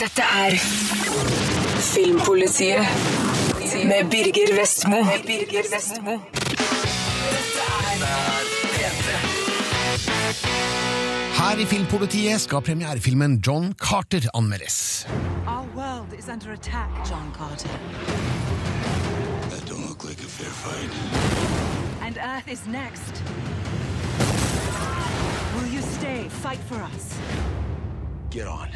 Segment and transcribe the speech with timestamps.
[0.00, 0.56] Dette er
[1.82, 2.86] Filmpolitiet
[3.84, 4.96] med Birger Vestmo.
[5.26, 6.18] Birger Vestmo.
[11.38, 15.06] Her i Filmpolitiet skal premierefilmen John Carter anmeldes.
[15.46, 17.68] Our world is under attack, John Carter.
[19.50, 20.90] That don't look like a fair fight.
[22.06, 23.22] And Earth is next.
[25.56, 27.18] Will you stay, fight for us?
[28.30, 28.68] Get on.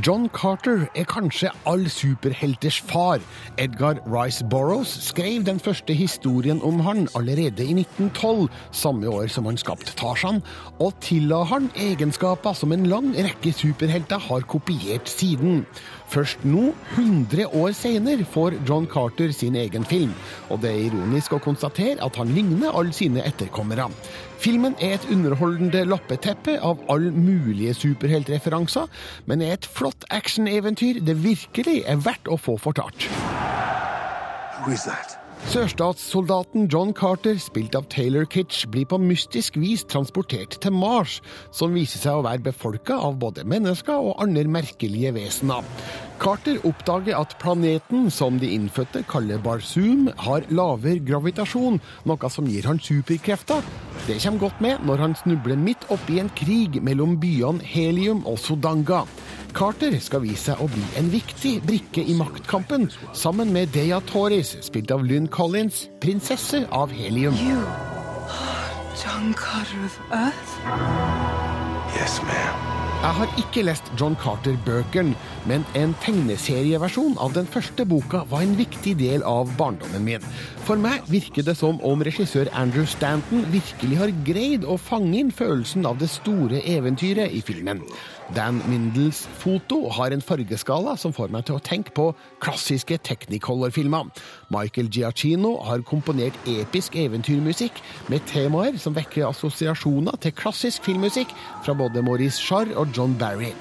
[0.00, 3.20] John Carter er kanskje all superhelters far.
[3.60, 9.44] Edgar Rice Burroughs skrev den første historien om han allerede i 1912, samme år som
[9.44, 10.40] han skapte Tarzan,
[10.80, 15.66] og tilla han egenskaper som en lang rekke superhelter har kopiert siden.
[16.12, 20.12] Først nå, 100 år senere, får John Carter sin egen film,
[20.52, 23.86] og det er ironisk å konstatere at han ligner alle sine etterkommere.
[24.42, 28.92] Filmen er et underholdende lappeteppe av alle mulige superheltreferanser,
[29.24, 33.08] men er et flott actioneventyr det virkelig er verdt å få fortalt.
[34.62, 35.21] Who is that?
[35.50, 41.18] Sørstatssoldaten John Carter, spilt av Taylor Kitsch, blir på mystisk vis transportert til Mars,
[41.50, 45.66] som viser seg å være befolka av både mennesker og andre merkelige vesener.
[46.22, 52.68] Carter oppdager at planeten som de innfødte kaller Barsum, har lavere gravitasjon, noe som gir
[52.70, 53.66] han superkrefter.
[54.06, 58.38] Det kommer godt med når han snubler midt oppi en krig mellom byene Helium og
[58.38, 59.02] Sodanga.
[59.52, 64.54] Carter skal vise seg å bli en viktig brikke i maktkampen, sammen med Deya Torres,
[64.64, 67.34] spilt av Lynn Collins, prinsesse av helium.
[67.40, 67.64] You
[68.28, 68.68] are
[69.00, 70.52] John Carter of Earth?
[71.96, 72.72] Yes, ma'am.
[73.02, 75.16] Jeg har ikke lest John Carter-bøkene,
[75.50, 80.28] men en tegneserieversjon av den første boka var en viktig del av barndommen min.
[80.62, 85.34] For meg virker det som om regissør Andrew Stanton virkelig har greid å fange inn
[85.34, 87.82] følelsen av det store eventyret i filmen.
[88.32, 92.06] Dan Mindels foto har en fargeskala som får meg til å tenke på
[92.40, 94.08] klassiske Technicolor-filmer.
[94.54, 101.34] Michael Giacchino har komponert episk eventyrmusikk med temaer som vekker assosiasjoner til klassisk filmmusikk
[101.66, 103.52] fra både Maurice Jarre og John Barry.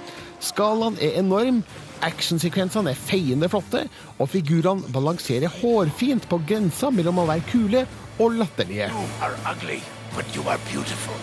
[0.42, 1.60] Skalaen er enorm,
[2.02, 3.84] actionsekvensene er feiende flotte,
[4.18, 7.86] og figurene balanserer hårfint på grensa mellom å være kule
[8.24, 8.88] og latterlige.
[8.88, 9.81] You are ugly,
[10.16, 11.20] but you are beautiful.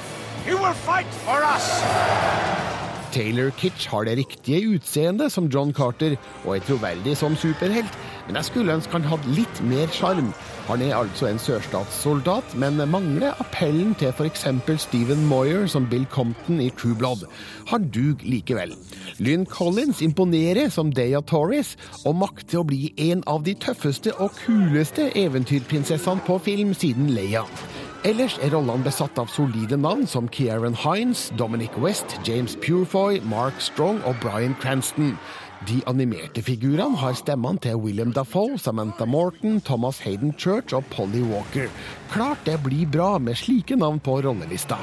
[0.46, 2.57] You will fight for us!
[3.12, 7.96] Taylor Kitsch har det riktige utseendet som John Carter og er troverdig som superhelt,
[8.26, 10.30] men jeg skulle ønske han hadde litt mer sjarm.
[10.68, 14.44] Han er altså en sørstatssoldat, men mangler appellen til f.eks.
[14.84, 17.24] Stephen Moyer som Bill Compton i True Blood.
[17.72, 18.76] Han duger likevel.
[19.18, 24.36] Lynn Collins imponerer som Daya Torres, og makter å bli en av de tøffeste og
[24.44, 27.46] kuleste eventyrprinsessene på film siden Leia.
[28.06, 33.58] Ellers er rollene besatt av solide navn som Kieran Hines, Dominic West, James Purefoy, Mark
[33.58, 35.16] Strong og Bryan Cranston.
[35.66, 41.24] De animerte figurene har stemmene til William Dafoe, Samantha Morton, Thomas Hayden Church og Polly
[41.26, 41.66] Walker.
[42.12, 44.78] Klart det blir bra med slike navn på rollelista.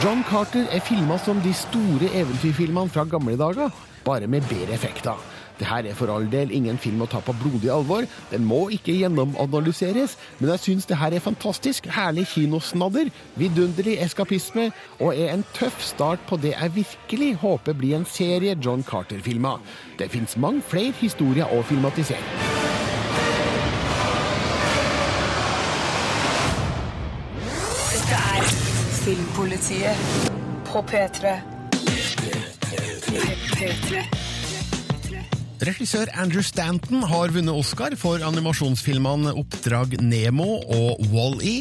[0.00, 3.68] John Carter er filma som de store eventyrfilmene fra gamle dager,
[4.06, 5.20] bare med bedre effekter.
[5.60, 8.62] Det her er for all del ingen film å ta på blodig alvor, den må
[8.72, 15.34] ikke gjennomanalyseres, men jeg syns det her er fantastisk, herlig kinosnadder, vidunderlig eskapisme, og er
[15.34, 19.60] en tøff start på det jeg virkelig håper blir en serie John Carter-filmer.
[20.00, 22.24] Det fins mange flere historier å filmatisere.
[28.10, 28.48] Er
[29.04, 29.96] Filmpolitiet
[30.72, 31.36] på P3.
[33.60, 34.29] P3.
[35.60, 41.58] Regissør Andrew Stanton har vunnet Oscar for animasjonsfilmene Oppdrag Nemo og Wall-E.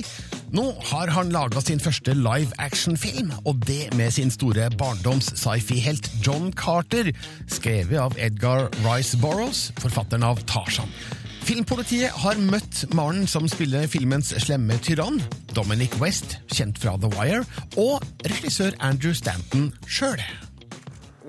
[0.55, 6.47] Nå har han laga sin første live action-film, og det med sin store barndoms-sci-fi-helt John
[6.55, 7.11] Carter,
[7.51, 10.95] skrevet av Edgar Rice Burroughs, forfatteren av Tarzan.
[11.43, 15.19] Filmpolitiet har møtt mannen som spiller filmens slemme tyrann,
[15.51, 17.43] Dominic West, kjent fra The Wire,
[17.75, 17.99] og
[18.31, 20.23] regissør Andrew Stanton sjøl.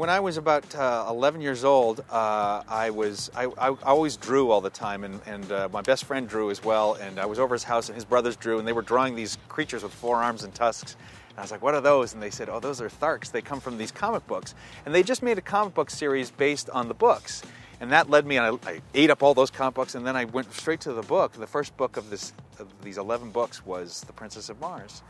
[0.01, 4.51] When I was about uh, 11 years old, uh, I was I, I always drew
[4.51, 6.95] all the time, and, and uh, my best friend drew as well.
[6.95, 9.37] And I was over his house, and his brothers drew, and they were drawing these
[9.51, 10.97] creatures with four arms and tusks.
[11.29, 13.31] And I was like, "What are those?" And they said, "Oh, those are Tharks.
[13.31, 14.55] They come from these comic books."
[14.87, 17.43] And they just made a comic book series based on the books.
[17.79, 20.17] And that led me, and I, I ate up all those comic books, and then
[20.17, 21.33] I went straight to the book.
[21.33, 25.03] The first book of this of these 11 books was *The Princess of Mars*.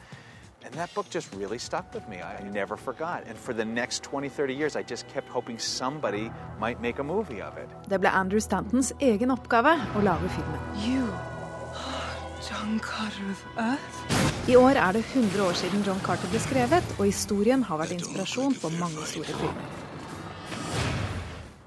[0.65, 2.19] And that book just really stuck with me.
[2.19, 3.25] I never forgot.
[3.27, 7.05] And for the next 20, 30 years, I just kept hoping somebody might make a
[7.05, 7.69] movie of it.
[7.89, 10.61] Det ble Andrew Stantons egen oppgave å lage filmen.
[10.85, 11.09] You
[11.75, 12.13] are
[12.45, 14.01] John Carter of Earth?
[14.49, 17.97] I år er det 100 år siden John Carter ble skrevet, og historien har vært
[17.97, 19.69] inspirasjon for mange store filmer.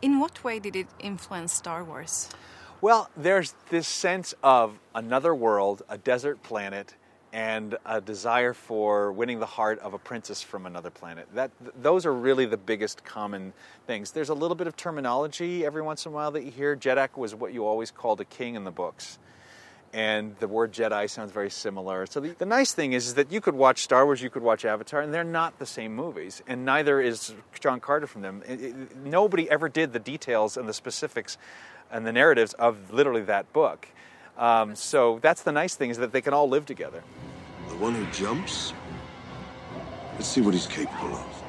[0.01, 2.29] In what way did it influence Star Wars?
[2.81, 6.95] Well, there's this sense of another world, a desert planet,
[7.33, 11.27] and a desire for winning the heart of a princess from another planet.
[11.33, 13.53] That th- those are really the biggest common
[13.87, 14.11] things.
[14.11, 16.75] There's a little bit of terminology every once in a while that you hear.
[16.75, 19.17] Jeddak was what you always called a king in the books.
[19.93, 22.05] And the word Jedi sounds very similar.
[22.05, 24.43] So the, the nice thing is, is that you could watch Star Wars, you could
[24.43, 26.41] watch Avatar, and they're not the same movies.
[26.47, 28.43] And neither is John Carter from them.
[28.47, 31.37] It- it- nobody ever did the details and the specifics
[31.91, 33.87] and the narratives of literally that book.
[34.37, 37.03] Um, so that's the nice thing is that they can all live together.
[37.69, 38.73] The one who jumps?
[40.13, 41.43] Let's see what he's capable of.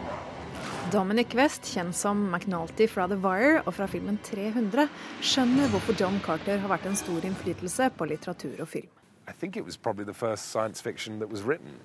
[0.91, 4.89] Dominic West, kjent som McNulty fra The Wire og fra filmen 300,
[5.25, 8.93] skjønner hvorfor John Carter har vært en stor innflytelse på litteratur og film.
[9.27, 11.81] I think it was probably the first science fiction that was written.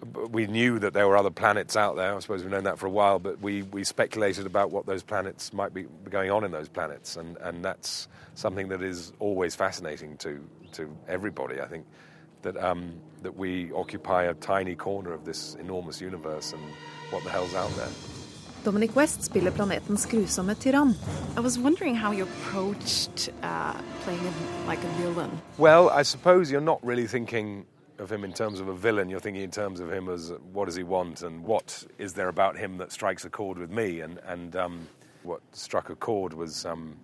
[0.00, 2.14] B- We knew that there were other planets out there.
[2.14, 5.02] I suppose we've known that for a while, but we, we speculated about what those
[5.02, 9.54] planets might be going on in those planets, and, and that's something that is always
[9.54, 11.60] fascinating to, to everybody.
[11.60, 11.86] I think
[12.42, 16.62] that um, that we occupy a tiny corner of this enormous universe, and
[17.10, 17.88] what the hell's out there.
[18.64, 20.94] Dominic West spiller planetens grusomme tyrann.
[21.36, 25.30] I was wondering how you approached uh, playing a, like a villain.
[25.58, 27.66] Well, I suppose you're not really thinking
[27.98, 29.08] of him in terms of a villain.
[29.08, 32.28] You're thinking in terms of him as what does he want and what is there
[32.28, 34.00] about him that strikes a chord with me.
[34.00, 34.88] And and um,
[35.22, 36.96] what struck a chord was um,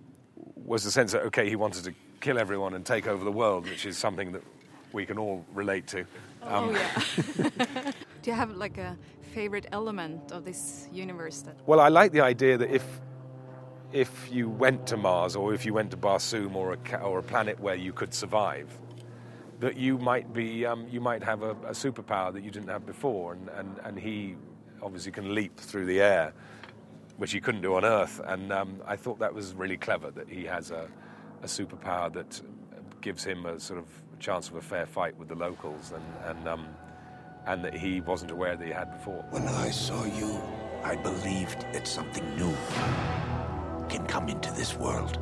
[0.57, 3.65] was the sense that okay, he wanted to kill everyone and take over the world,
[3.65, 4.43] which is something that
[4.93, 6.01] we can all relate to.
[6.43, 7.93] Um, oh yeah.
[8.23, 8.97] Do you have like a
[9.35, 11.57] favorite element of this universe that?
[11.67, 12.85] Well, I like the idea that if
[13.93, 17.23] if you went to Mars or if you went to Barsoom or a or a
[17.23, 18.69] planet where you could survive,
[19.61, 22.87] that you might be um, you might have a, a superpower that you didn't have
[22.87, 24.37] before, and, and and he
[24.83, 26.33] obviously can leap through the air,
[27.19, 28.21] which he couldn't do on Earth.
[28.25, 30.89] And um, I thought that was really clever that he has a
[31.43, 32.41] a superpower that
[33.01, 33.87] gives him a sort of
[34.19, 36.67] chance of a fair fight with the locals, and and um,
[37.47, 39.25] and that he wasn't aware that he had before.
[39.31, 40.41] When I saw you,
[40.83, 42.57] I believed that something new
[43.89, 45.19] can come into this world.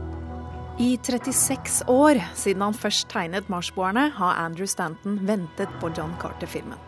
[0.80, 6.78] I 36 år siden han først tegnet Marsboerne, har Andrew Stanton ventet på John Carter-filmen.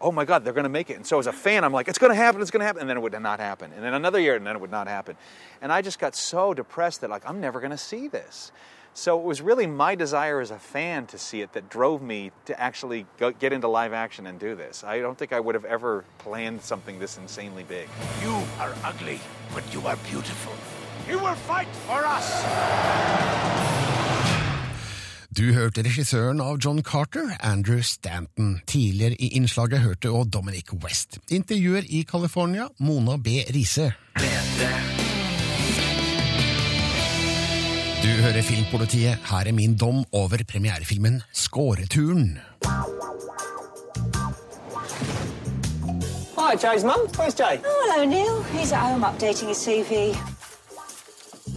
[0.00, 0.96] Oh my God, they're going to make it.
[0.96, 2.80] And so as a fan, I'm like, it's going to happen, it's going to happen.
[2.80, 3.72] And then it would not happen.
[3.72, 5.16] And then another year, and then it would not happen.
[5.60, 8.52] And I just got so depressed that like, I'm never going to see this.
[8.94, 12.32] So it was really my desire as a fan to see it that drove me
[12.46, 14.82] to actually go, get into live action and do this.
[14.82, 17.88] I don't think I would have ever planned something this insanely big.
[18.22, 19.20] You are ugly,
[19.54, 20.52] but you are beautiful.
[21.08, 22.44] You will fight for us!
[25.38, 28.56] Du hørte regissøren av John Carter, Andrew Stanton.
[28.66, 31.20] Tidligere i innslaget hørte og Dominic West.
[31.30, 33.44] Intervjuer i California, Mona B.
[33.54, 33.92] Riise.
[38.02, 39.18] Du hører Filmpolitiet.
[39.30, 42.38] Her er min dom over premierefilmen Skåreturen.
[46.38, 47.00] Hi, Jay's mum.
[47.18, 47.58] Where's Jay?
[47.64, 48.42] Oh, hello, Neil.
[48.54, 50.14] He's at home updating his CV.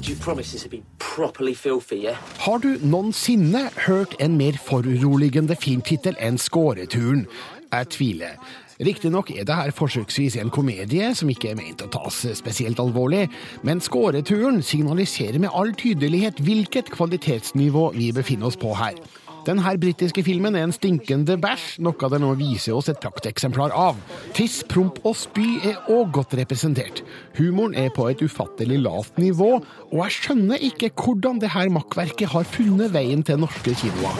[0.02, 2.18] Do you promise this will be properly filthy, yeah?
[2.40, 7.28] Har du noensinne hørt en mer foruroligende filmtittel enn Skåreturen?
[7.72, 8.34] Jeg tviler.
[8.82, 13.28] Riktignok er det her forsøksvis en komedie som ikke er ment å tas spesielt alvorlig,
[13.68, 18.98] men Skåreturen signaliserer med all tydelighet hvilket kvalitetsnivå vi befinner oss på her.
[19.46, 23.98] Denne britiske filmen er en stinkende bæsj, noe det nå viser oss et prakteksemplar av.
[24.38, 27.02] Tiss, promp og spy er òg godt representert.
[27.38, 29.50] Humoren er på et ufattelig lavt nivå,
[29.92, 34.20] og jeg skjønner ikke hvordan det her makkverket har funnet veien til norske kinoer.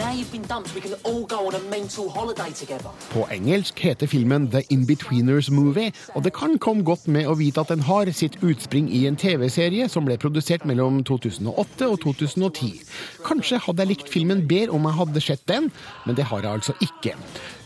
[3.12, 7.60] På engelsk heter filmen The Inbetweeners Movie, og det kan komme godt med å vite
[7.60, 12.80] at den har sitt utspring i en TV-serie som ble produsert mellom 2008 og 2010.
[13.26, 15.68] Kanskje hadde jeg likt filmen bedre om jeg hadde sett den,
[16.06, 17.16] men det har jeg altså ikke.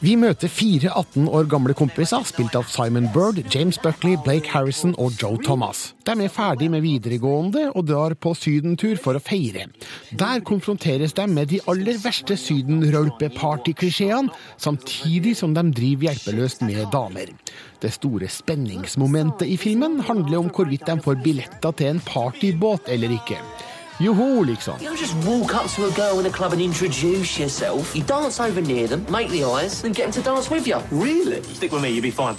[0.04, 4.92] Vi møter fire 18 år gamle kompiser, spilt av Simon Bird, James Buckley, Blake Harrison
[5.00, 5.94] og Joe Thomas.
[6.04, 9.64] De er ferdig med videregående og drar på sydentur for å feire.
[10.12, 14.28] Der konfronteres de med de aller verste sydenrølpe-partyklisjeene,
[14.60, 17.32] samtidig som de driver hjelpeløst med damer.
[17.80, 23.16] Det store spenningsmomentet i filmen handler om hvorvidt de får billetter til en partybåt eller
[23.16, 23.40] ikke.
[23.98, 24.76] Joho, liksom.
[24.78, 27.96] You don't just walk up to a girl in a club and introduce yourself.
[27.96, 30.78] You dance over near them, make the eyes, then get them to dance with you.
[30.90, 31.42] Really?
[31.42, 32.36] Stick with me, you'll be fine.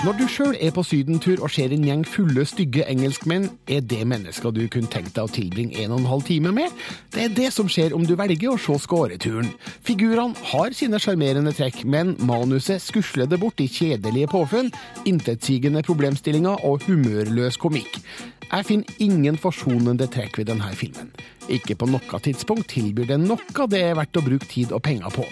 [0.00, 4.00] Når du sjøl er på sydentur og ser en gjeng fulle, stygge engelskmenn, er det
[4.08, 6.72] mennesker du kunne tenkt deg å tilbringe en og en halv time med?
[7.12, 9.50] Det er det som skjer om du velger å se skåreturen.
[9.84, 14.72] Figurene har sine sjarmerende trekk, men manuset skusler det bort i kjedelige påfunn,
[15.04, 18.00] intetsigende problemstillinger og humørløs komikk.
[18.48, 21.12] Jeg finner ingen forsonende trekk ved denne filmen.
[21.50, 25.10] Ikke på noe tidspunkt tilbyr den noe det er verdt å bruke tid og penger
[25.14, 25.26] på.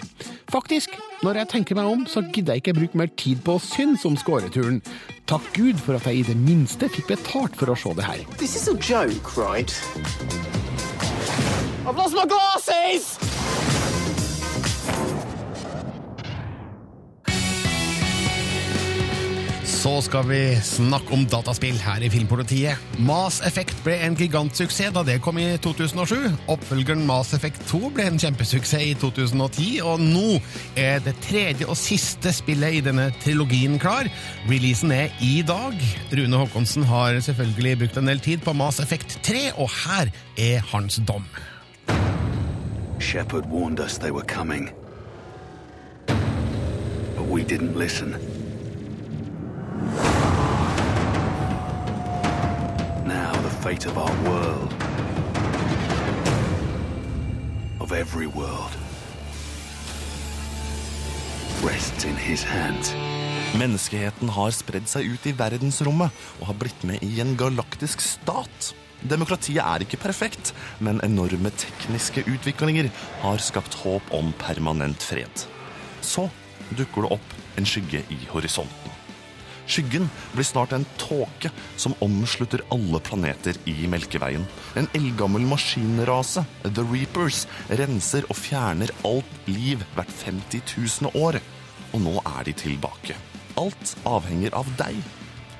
[0.51, 3.63] Faktisk, når jeg tenker meg om, så gidder jeg ikke bruke mer tid på å
[3.63, 4.81] synes om skåreturen.
[5.31, 8.25] Takk Gud for at jeg i det minste fikk betalt for å se det her.
[8.41, 9.71] This is a joke, right?
[11.85, 13.80] I've lost my glasses!
[19.81, 22.77] Så skal vi snakke om dataspill her i Filmpolitiet.
[23.01, 26.27] Mass Effect ble en gigantsuksess da det kom i 2007.
[26.53, 30.35] Oppfølgeren Mass Effect 2 ble en kjempesuksess i 2010, og nå
[30.77, 34.05] er det tredje og siste spillet i denne trilogien klar.
[34.51, 35.81] Releasen er i dag.
[36.13, 40.61] Rune Håkonsen har selvfølgelig brukt en del tid på Mass Effect 3, og her er
[40.75, 41.25] hans dom.
[43.01, 44.69] Shepard warned us they were coming.
[46.05, 48.40] But we didn't listen.
[53.61, 54.73] Fate of our world,
[57.79, 58.73] of every world,
[61.61, 62.95] rests in his hands.
[63.53, 68.71] Menneskeheten har spredd seg ut i verdensrommet og har blitt med i en galaktisk stat.
[69.05, 72.89] Demokratiet er ikke perfekt, men enorme tekniske utviklinger
[73.21, 75.45] har skapt håp om permanent fred.
[76.01, 76.31] Så
[76.73, 78.80] dukker det opp en skygge i horisonten.
[79.71, 81.49] Skyggen blir snart en tåke
[81.79, 84.43] som omslutter alle planeter i Melkeveien.
[84.75, 87.45] En eldgammel maskinrase, The Reapers,
[87.79, 90.75] renser og fjerner alt liv hvert 50
[91.07, 91.39] 000 år.
[91.95, 93.15] Og nå er de tilbake.
[93.61, 94.99] Alt avhenger av deg,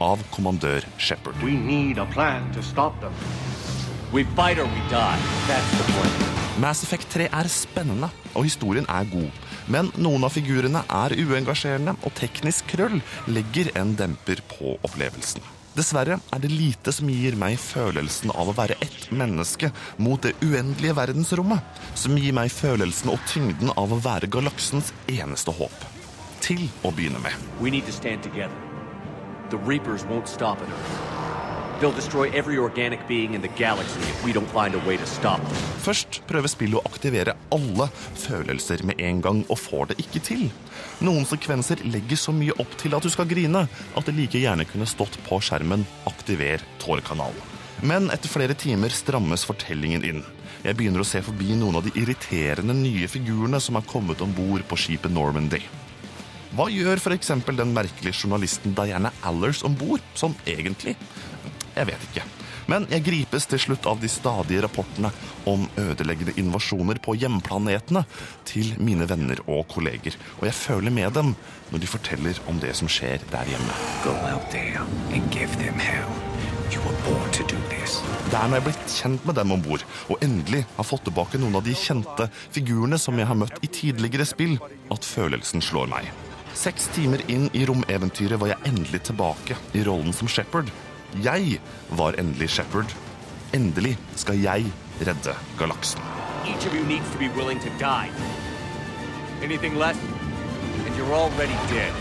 [0.04, 1.40] av kommandør Shepherd.
[1.46, 3.16] We need a plan to stop them.
[4.12, 5.24] We fight or we die.
[5.48, 6.32] That's the plan.
[6.60, 9.32] Mass Effect 3 er spennende, og historien er god.
[9.72, 13.00] Men noen av figurene er uengasjerende, og teknisk krøll
[13.32, 15.44] legger en demper på opplevelsen.
[15.72, 19.70] Dessverre er det lite som gir meg følelsen av å være ett menneske
[20.04, 21.64] mot det uendelige verdensrommet,
[21.96, 25.88] som gir meg følelsen og tyngden av å være galaksens eneste håp.
[26.44, 27.48] Til å begynne med.
[27.62, 28.58] We need to stand together.
[29.52, 31.11] The Reapers won't stop at Earth.
[31.82, 35.06] They'll destroy every organic being in the galaxy if we don't find a way to
[35.06, 35.62] stop them.
[35.82, 37.88] Først prøver spillet å aktivere alle
[38.22, 40.44] følelser med en gang, og får det ikke til.
[41.02, 44.68] Noen sekvenser legger så mye opp til at du skal grine, at det like gjerne
[44.70, 47.50] kunne stått på skjermen 'aktiver tårekanalen'.
[47.82, 50.24] Men etter flere timer strammes fortellingen inn.
[50.62, 54.30] Jeg begynner å se forbi noen av de irriterende nye figurene som er kommet om
[54.38, 55.64] bord på skipet Normandy.
[56.52, 57.32] Hva gjør f.eks.
[57.48, 60.98] den merkelige journalisten Diana Allers om bord, sånn egentlig?
[61.82, 62.24] Jeg vet ikke.
[62.70, 65.10] Men jeg gripes til slutt av de stadige rapportene
[65.50, 68.04] om ødeleggende invasjoner på hjemplanetene
[68.48, 71.34] til mine venner og kolleger, og jeg føler med dem
[71.72, 73.74] når de forteller om det som skjer der hjemme.
[74.04, 74.22] Det er
[78.48, 81.58] når jeg er blitt kjent med dem om bord, og endelig har fått tilbake noen
[81.60, 84.56] av de kjente figurene som jeg har møtt i tidligere spill,
[84.94, 86.08] at følelsen slår meg.
[86.56, 90.72] Seks timer inn i romeventyret var jeg endelig tilbake i rollen som Shepherd.
[91.20, 92.94] Jeg var endelig Shepherd.
[93.54, 94.66] Endelig skal jeg
[95.04, 96.00] redde galaksen.
[96.48, 98.08] Each of you needs to be willing to die.
[99.44, 99.98] Anything less,
[100.86, 101.92] and you're already dead.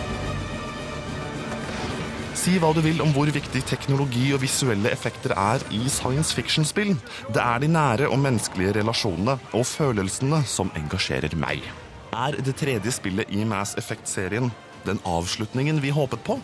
[2.39, 6.95] Si hva du vil om hvor viktig teknologi og visuelle effekter er i science fiction-spill.
[7.35, 11.67] Det er de nære og menneskelige relasjonene og følelsene som engasjerer meg.
[12.15, 14.49] Er det tredje spillet i Mass Effect-serien
[14.87, 16.39] den avslutningen vi håpet på?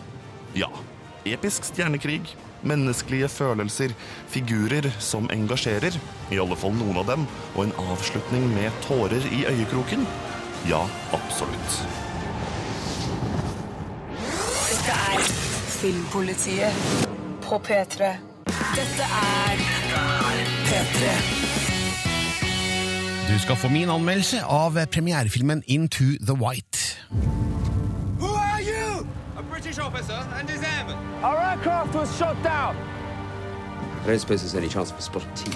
[0.55, 0.69] Ja.
[1.27, 3.93] Episk stjernekrig, menneskelige følelser,
[4.27, 5.97] figurer som engasjerer,
[6.31, 10.07] i alle fall noen av dem, og en avslutning med tårer i øyekroken?
[10.69, 10.83] Ja,
[11.15, 11.81] absolutt.
[14.17, 15.27] Dette er
[15.77, 17.07] Filmpolitiet
[17.45, 18.15] på P3.
[18.77, 19.67] Dette er
[20.67, 21.13] P3.
[23.27, 27.56] Du skal få min anmeldelse av premierefilmen Into the White.
[29.57, 30.95] British officer and his airman.
[31.23, 32.77] Our aircraft was shot down.
[34.03, 35.51] I don't suppose there's any chance of a spot of tea.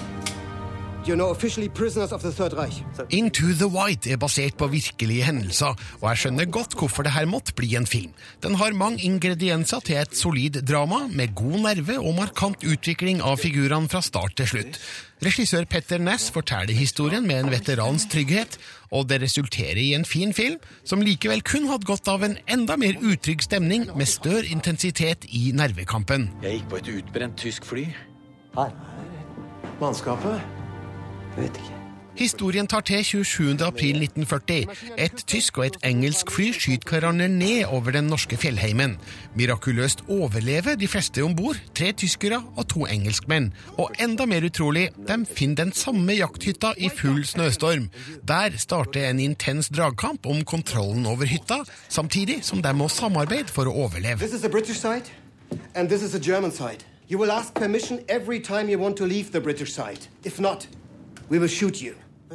[1.02, 2.84] You're now officially prisoners of the Third Reich.
[3.10, 7.26] Into the White er basert på virkelige hendelser, og jeg skjønner godt hvorfor det her
[7.26, 8.12] måtte bli en film.
[8.44, 13.42] Den har mange ingredienser til et solid drama, med god nerve og markant utvikling av
[13.42, 14.78] figurene fra start til slutt.
[15.26, 18.54] Regissør Petter Næss forteller historien med en veterans trygghet,
[18.94, 22.78] og det resulterer i en fin film, som likevel kun hadde godt av en enda
[22.78, 26.30] mer utrygg stemning med større intensitet i nervekampen.
[26.46, 27.88] Jeg gikk på et utbrent tysk fly.
[28.54, 28.74] Her.
[29.82, 30.61] Mannskapet?
[31.36, 31.82] Jeg vet ikke.
[32.16, 34.66] Historien tar til 27.4.1940.
[35.00, 38.98] Et tysk og et engelsk fly skyter hverandre ned over den norske fjellheimen.
[39.34, 43.48] Mirakuløst overlever de fleste om bord, tre tyskere og to engelskmenn.
[43.80, 47.88] Og enda mer utrolig, de finner den samme jakthytta i full snøstorm.
[48.28, 53.72] Der starter en intens dragkamp om kontrollen over hytta, samtidig som de må samarbeide for
[53.72, 54.20] å overleve.
[54.20, 55.08] This is the British side,
[55.74, 56.84] and this is the German side.
[57.08, 60.08] You will ask permission every time you want to leave the British side.
[60.24, 60.68] If not,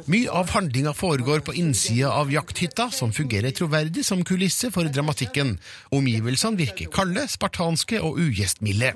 [0.06, 5.56] Mye av handlinga foregår på innsida av jakthytta, som fungerer troverdig som kulisse for dramatikken.
[5.94, 8.92] Omgivelsene virker kalde, spartanske og ugjestmilde.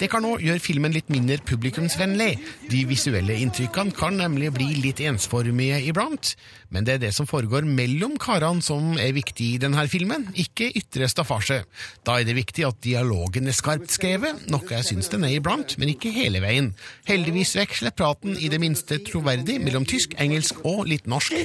[0.00, 2.38] Det kan òg gjøre filmen litt mindre publikumsvennlig.
[2.72, 6.34] De visuelle inntrykkene kan nemlig bli litt ensformige iblant.
[6.74, 10.70] Men det er det som foregår mellom karene som er viktig i denne filmen, ikke
[10.78, 11.60] ytre staffasje.
[12.06, 15.76] Da er det viktig at dialogen er skarpt skrevet, noe jeg syns den er iblant,
[15.80, 16.72] men ikke hele veien.
[17.08, 21.36] Heldigvis veksler praten i det minste troverdig mellom tysk, engelsk og litt norsk.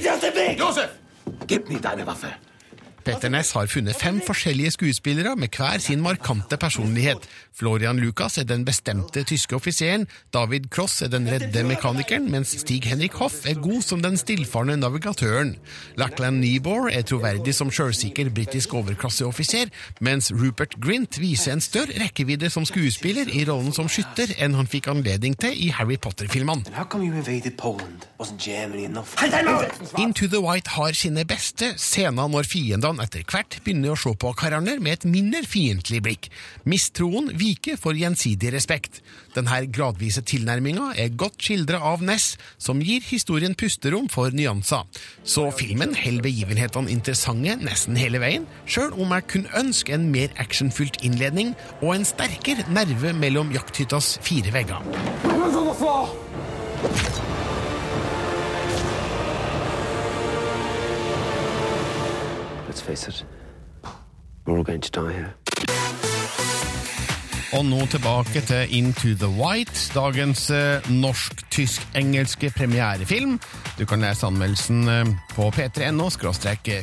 [0.58, 0.98] Josef!
[1.46, 2.32] Gib mir deine Waffe.
[3.04, 7.26] Petter Næss har funnet fem forskjellige skuespillere med hver sin markante personlighet.
[7.54, 13.12] Florian Lucas er den bestemte tyske offiseren, David Cross er den redde mekanikeren, mens Stig-Henrik
[13.20, 15.56] Hoff er god som den stillfarne navigatøren.
[16.00, 22.50] Lachlan Nebor er troverdig som sjølsikker britisk overklasseoffiser, mens Rupert Grint viser en større rekkevidde
[22.50, 26.64] som skuespiller i rollen som skytter enn han fikk anledning til i Harry Potter-filmene.
[29.98, 32.48] Into the White har sine beste scener når
[32.92, 36.28] fiendene etter hvert begynner å se på hverandre med et mindre fiendtlig blikk.
[36.64, 39.00] Mistroen viker for gjensidig respekt.
[39.34, 44.84] Denne gradvise tilnærminga er godt skildra av Ness, som gir historien pusterom for nyanser.
[45.24, 50.32] Så filmen holder begivenhetene interessante nesten hele veien, sjøl om jeg kunne ønske en mer
[50.42, 54.80] actionfylt innledning og en sterkere nerve mellom jakthyttas fire vegger.
[62.86, 63.24] Face it.
[64.44, 65.34] We're all going to die here.
[67.52, 73.36] Og nå tilbake til Into the White, dagens eh, norsk-tysk-engelske premierefilm.
[73.78, 76.08] Du kan lese anmeldelsen eh, på p3.no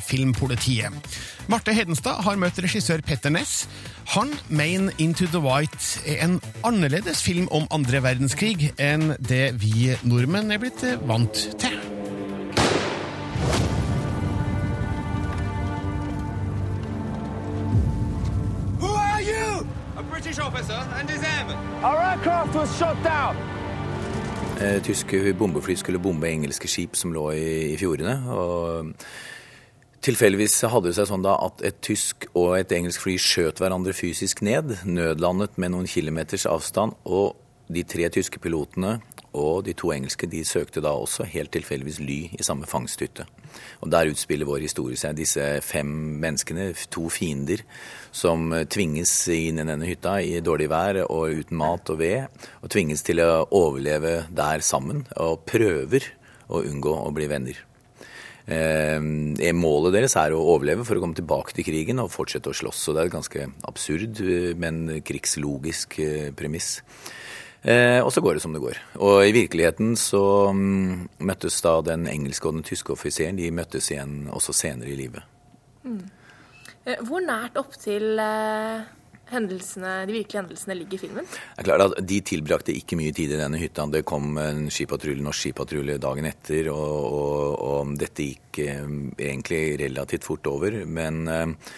[0.05, 1.17] filmpolitiet.
[1.49, 3.65] Marte Hedenstad har møtt regissør Petter Ness.
[4.13, 9.95] Han mener Into the White er en annerledes film om andre verdenskrig enn det vi
[10.03, 11.98] nordmenn er blitt eh, vant til.
[20.49, 21.57] Officer and his airman.
[21.83, 23.35] Our aircraft was shot down.
[24.61, 28.15] Eh, Tyske bombefly skulle bombe engelske skip som lå i, i fjordene.
[28.33, 28.95] og
[30.03, 33.93] Tilfeldigvis hadde det seg sånn da at et tysk og et engelsk fly skjøt hverandre
[33.93, 37.35] fysisk ned, nødlandet med noen kilometers avstand, og
[37.69, 38.97] de tre tyske pilotene
[39.37, 43.27] og de to engelske de søkte da også helt tilfeldigvis ly i samme fangsthytte.
[43.81, 45.17] Og Der utspiller vår historie seg.
[45.17, 45.89] Disse fem
[46.21, 47.61] menneskene, to fiender,
[48.11, 52.27] som tvinges inn i denne hytta i dårlig vær og uten mat og ved,
[52.63, 56.09] og tvinges til å overleve der sammen, og prøver
[56.49, 57.65] å unngå å bli venner.
[58.49, 58.97] Eh,
[59.53, 62.81] målet deres er å overleve for å komme tilbake til krigen og fortsette å slåss.
[62.81, 64.23] Så det er et ganske absurd,
[64.57, 66.79] men krigslogisk eh, premiss.
[67.63, 68.77] Eh, og så går det som det går.
[69.03, 70.21] Og i virkeligheten så
[70.55, 74.95] mm, møttes da den engelske og den tyske offiseren de møttes igjen også senere i
[74.99, 75.25] livet.
[75.83, 76.05] Mm.
[76.85, 78.87] Eh, Hvor nært opp til eh,
[79.33, 81.27] hendelsene, de virkelige hendelsene ligger filmen?
[81.27, 83.89] Det er klart at De tilbrakte ikke mye tid i denne hytta.
[83.91, 88.87] Det kom en skipatrulje, norsk skipatrulje dagen etter, og, og, og dette gikk eh,
[89.19, 90.79] egentlig relativt fort over.
[90.87, 91.73] Men eh,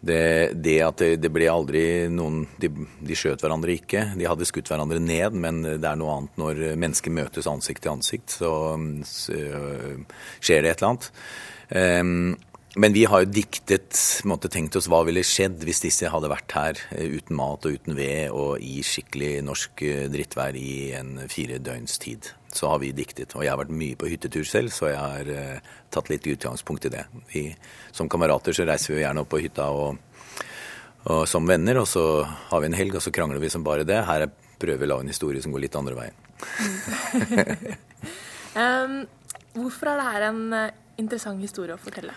[0.00, 4.02] det, det, at det, det, ble aldri noen de, de, skjøt hverandre ikke.
[4.18, 7.94] De hadde skutt hverandre ned, men det er noe annet når mennesker møtes ansikt til
[7.96, 8.36] ansikt.
[8.38, 8.50] Så,
[9.08, 9.38] så
[10.40, 11.10] skjer det et eller annet.
[11.66, 12.36] Um,
[12.76, 13.96] men vi har jo diktet,
[14.28, 17.96] måtte tenkt oss hva ville skjedd hvis disse hadde vært her uten mat og uten
[17.96, 22.28] ved og i skikkelig norsk drittvær i en fire døgns tid.
[22.52, 23.32] Så har vi diktet.
[23.36, 26.88] Og jeg har vært mye på hyttetur selv, så jeg har uh, tatt litt utgangspunkt
[26.88, 27.04] i det.
[27.32, 27.46] Vi,
[27.96, 29.96] som kamerater så reiser vi jo gjerne opp på hytta og,
[31.08, 33.88] og som venner, og så har vi en helg, og så krangler vi som bare
[33.88, 34.02] det.
[34.08, 34.28] Her
[34.60, 36.16] prøver vi å lage en historie som går litt andre veien.
[38.56, 39.02] Um,
[39.52, 42.14] hvorfor er det her en eh, interessant historie å fortelle?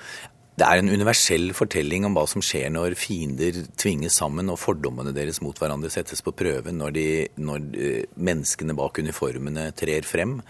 [0.60, 5.13] Det er en universell fortelling om hva som skjer når fiender tvinges sammen og fordommene
[5.15, 7.08] deres mot hverandre settes på prøve, når, de,
[7.39, 10.41] når eh, menneskene bak uniformene trer frem.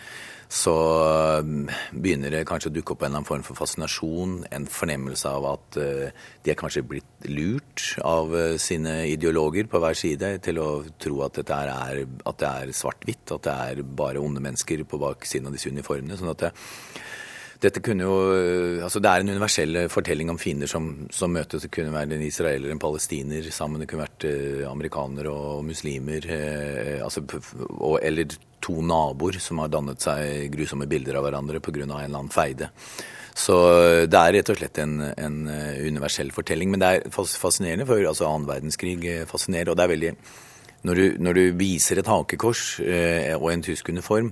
[0.50, 1.52] Så eh,
[1.94, 5.46] begynner det kanskje å dukke opp en eller annen form for fascinasjon, en fornemmelse av
[5.52, 10.64] at uh, de er kanskje blitt lurt av uh, sine ideologer på hver side til
[10.64, 15.04] å tro at, er, at det er svart-hvitt, at det er bare onde mennesker på
[15.06, 16.18] baksiden av disse uniformene.
[16.18, 16.54] sånn at det,
[17.60, 18.16] dette kunne jo,
[18.86, 21.66] altså Det er en universell fortelling om fiender som, som møtes.
[21.66, 23.82] Det kunne være en israeler en palestiner sammen.
[23.82, 24.26] Det kunne vært
[24.70, 26.28] amerikaner amerikanere og muslimer.
[26.30, 27.24] Eh, altså,
[27.80, 28.32] og, eller
[28.64, 31.84] to naboer som har dannet seg grusomme bilder av hverandre pga.
[31.84, 32.70] en eller annen feide.
[33.36, 33.56] Så
[34.08, 35.38] det er rett og slett en, en
[35.84, 36.72] universell fortelling.
[36.72, 39.72] Men det er fascinerende, for altså annen verdenskrig fascinerer.
[39.72, 40.16] Og det er veldig
[40.82, 44.32] Når du, når du viser et hakekors eh, og en tysk uniform,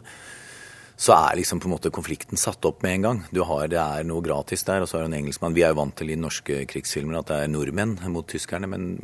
[0.97, 3.19] så er liksom på en måte konflikten satt opp med en gang.
[3.29, 5.53] Du har, Det er noe gratis der, og så er det en engelskmann.
[5.53, 8.97] Vi er jo vant til i norske krigsfilmer at det er nordmenn mot tyskerne, men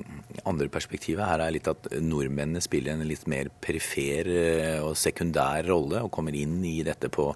[0.44, 5.70] andre perspektivet her er litt at nordmennene spiller en litt mer perifer eh, og sekundær
[5.70, 7.30] rolle, og kommer inn i dette på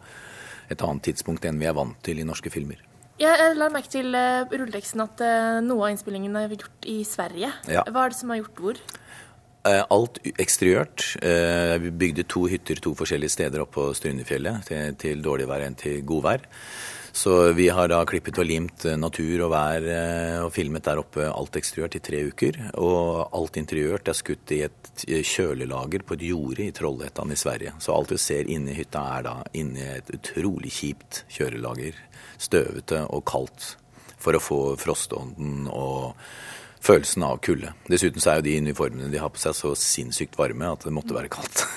[0.67, 2.82] et annet tidspunkt enn vi er vant til i norske filmer.
[3.17, 7.50] Jeg la merke til uh, rulleteksten at uh, noe av innspillingen er gjort i Sverige.
[7.65, 7.82] Ja.
[7.89, 8.82] Hva er det som har gjort hvor?
[9.67, 11.17] Eh, alt eksteriørt.
[11.21, 15.65] Eh, vi bygde to hytter to forskjellige steder oppe på Strynefjellet, til, til dårlig vær
[15.65, 16.45] enn til godvær.
[17.17, 19.88] Så vi har da klippet og limt eh, natur og vær
[20.45, 22.62] og filmet der oppe alt eksteriørt i tre uker.
[22.80, 27.75] Og alt interiørt er skutt i et kjølelager på et jorde i Trollhättan i Sverige.
[27.84, 31.97] Så alt du ser inni hytta er da inni et utrolig kjipt kjølelager.
[32.39, 33.73] Støvete og kaldt.
[34.17, 36.15] For å få frostånden og
[36.88, 37.73] følelsen av kulde.
[37.91, 40.93] Dessuten så er jo de uniformene de har på seg så sinnssykt varme at det
[40.95, 41.58] måtte være kaldt.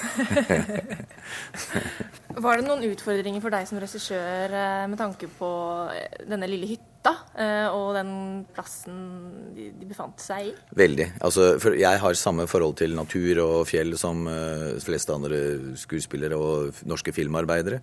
[2.39, 5.51] Var det noen utfordringer for deg som regissør eh, med tanke på
[5.91, 8.13] eh, denne lille hytta eh, og den
[8.55, 9.01] plassen
[9.57, 10.55] de, befant seg i?
[10.79, 11.09] Veldig.
[11.27, 14.29] Altså, jeg har samme forhold til natur og fjell som
[14.85, 15.41] fleste andre
[15.81, 17.81] skuespillere og norske filmarbeidere.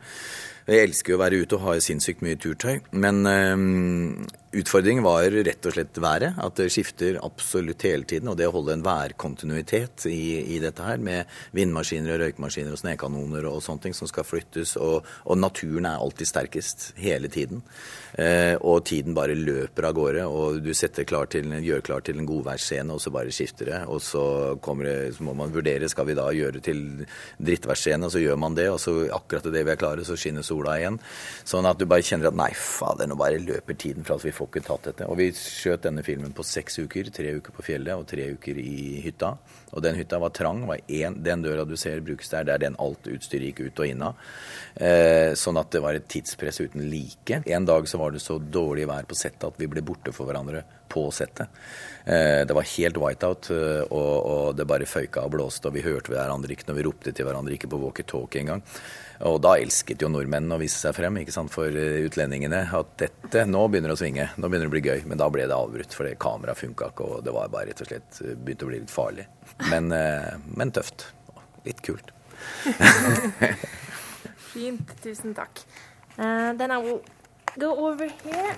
[0.67, 2.81] Jeg elsker å være ute og ha sinnssykt mye turtøy.
[2.99, 6.35] Men um, utfordringen var rett og slett været.
[6.43, 8.27] At det skifter absolutt hele tiden.
[8.27, 12.81] Og det å holde en værkontinuitet i, i dette her, med vindmaskiner og røykmaskiner og
[12.83, 14.77] snøkanoner og sånne ting som skal flyttes.
[14.81, 17.63] Og, og naturen er alltid sterkest hele tiden.
[18.17, 20.23] Eh, og tiden bare løper av gårde.
[20.25, 20.71] Og du
[21.07, 23.81] klar til, gjør klar til en godværsscene, og så bare skifter det.
[23.87, 24.23] Og så,
[24.83, 27.05] det, så må man vurdere skal vi da gjøre til
[27.37, 28.69] drittværsscene, og så gjør man det.
[28.71, 30.99] Og så akkurat det vi er klare, så skinner sola igjen.
[31.47, 34.35] Sånn at du bare kjenner at nei, fader, nå bare løper tiden fra oss, vi
[34.35, 35.09] får ikke tatt dette.
[35.11, 37.11] Og vi skjøt denne filmen på seks uker.
[37.13, 39.35] Tre uker på fjellet og tre uker i hytta.
[39.75, 40.65] Og den hytta var trang.
[40.69, 43.83] Var en, den døra du ser brukes der, det er den alt utstyret gikk ut
[43.83, 44.26] og inn av.
[44.77, 47.41] Eh, sånn at det var et tidspress uten like.
[47.49, 50.29] En dag så var det så dårlig vær på settet at vi ble borte for
[50.29, 51.49] hverandre på settet.
[52.05, 56.13] Eh, det var helt whiteout, eh, og, det bare føyka og blåste, og vi hørte
[56.13, 58.61] hverandre ikke når vi ropte til hverandre, ikke på walkietalkie engang.
[59.25, 62.61] Og da elsket jo nordmennene å vise seg frem ikke sant, for utlendingene.
[62.77, 65.07] At dette, nå begynner det å svinge, nå begynner det å bli gøy.
[65.09, 67.89] Men da ble det avbrutt, for kameraet funka ikke, og det var bare rett og
[67.89, 69.25] slett begynte å bli litt farlig.
[69.71, 71.09] Men, men tøft.
[71.65, 72.13] Litt kult.
[74.53, 74.87] Fint.
[75.01, 75.59] Tusen takk.
[76.17, 77.01] Uh, then I will
[77.57, 78.55] go over here.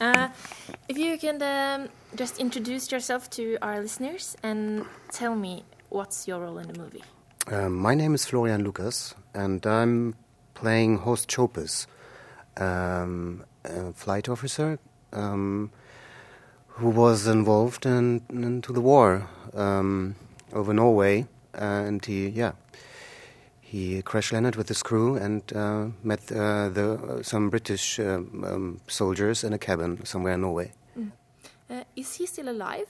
[0.00, 0.28] uh,
[0.88, 6.40] if you can um, just introduce yourself to our listeners and tell me what's your
[6.40, 7.02] role in the movie.
[7.46, 10.14] Um, my name is Florian Lucas, and I'm
[10.54, 11.86] playing Horst Chopes,
[12.56, 14.78] um, a flight officer
[15.12, 15.70] um,
[16.68, 20.16] who was involved in, into the war um,
[20.52, 22.52] over Norway, and he, yeah,
[23.74, 28.44] he crash landed with his crew and uh, met uh, the, uh, some British um,
[28.46, 30.70] um, soldiers in a cabin somewhere in Norway.
[30.96, 31.10] Mm.
[31.68, 32.86] Uh, is he still alive?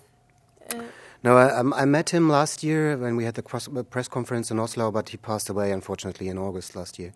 [0.70, 0.83] Uh,
[1.23, 4.09] no, I, um, I, met him last year when we had the cross, uh, press
[4.09, 7.14] conference in Oslo, but he passed away unfortunately in August last year.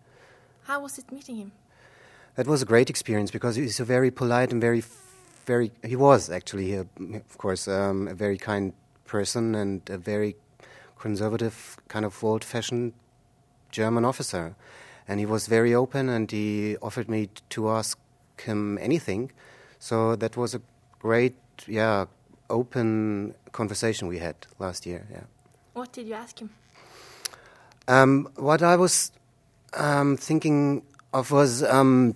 [0.63, 1.51] How was it meeting him?
[2.37, 4.83] That was a great experience because he's a very polite and very,
[5.45, 5.71] very.
[5.83, 8.73] He was actually, a, of course, um, a very kind
[9.05, 10.35] person and a very
[10.97, 12.93] conservative, kind of old-fashioned
[13.71, 14.55] German officer.
[15.07, 17.97] And he was very open and he offered me to ask
[18.37, 19.31] him anything.
[19.79, 20.61] So that was a
[20.99, 21.35] great,
[21.67, 22.05] yeah,
[22.49, 25.07] open conversation we had last year.
[25.11, 25.23] Yeah.
[25.73, 26.49] What did you ask him?
[27.87, 29.11] Um, what I was
[29.73, 32.15] um, thinking of was um,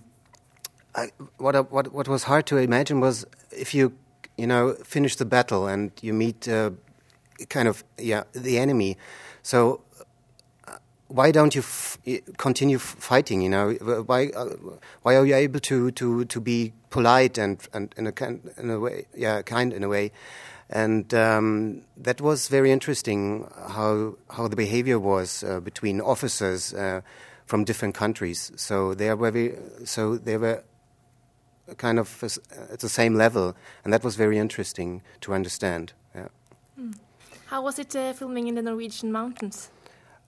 [0.96, 3.94] I, what, what what was hard to imagine was if you
[4.38, 6.72] you know finish the battle and you meet uh,
[7.50, 8.98] kind of yeah the enemy.
[9.42, 9.82] So
[11.14, 12.00] why don't you f-
[12.38, 13.44] continue fighting?
[13.44, 13.72] You know,
[14.08, 14.50] why uh,
[15.04, 18.72] why are you able to, to, to be polite and and in a kind in
[18.72, 20.12] a way, yeah, kind in a way,
[20.70, 27.02] and um, that was very interesting how how the behavior was uh, between officers uh,
[27.46, 28.52] from different countries.
[28.56, 30.64] So they were very, so they were
[31.78, 32.24] kind of
[32.72, 35.94] at the same level, and that was very interesting to understand.
[36.16, 36.28] Yeah.
[36.80, 36.98] Mm.
[37.46, 39.70] How was it uh, filming in the Norwegian mountains?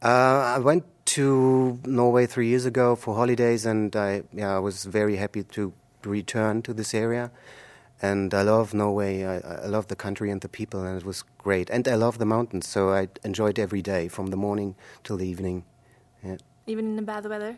[0.05, 0.83] Uh, I went
[1.17, 5.73] to Norway three years ago for holidays, and I yeah I was very happy to
[6.03, 7.31] return to this area.
[8.03, 9.23] And I love Norway.
[9.23, 11.71] I, I love the country and the people, and it was great.
[11.71, 15.25] And I love the mountains, so I enjoyed every day from the morning till the
[15.25, 15.63] evening.
[16.23, 16.37] Yeah.
[16.67, 17.57] Even in the bad weather.